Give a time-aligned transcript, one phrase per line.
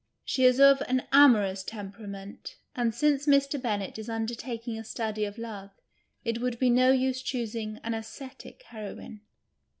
[0.25, 3.61] She is of an amorous temperament (and since Mr.
[3.61, 5.69] Bennett is undertaking a study of love,
[6.25, 9.21] it would be no use choosing an ascetic heroine).